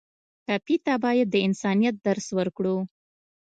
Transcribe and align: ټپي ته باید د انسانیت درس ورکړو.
ټپي 0.45 0.75
ته 0.85 0.93
باید 1.03 1.27
د 1.31 1.35
انسانیت 1.47 1.95
درس 2.07 2.27
ورکړو. 2.37 2.75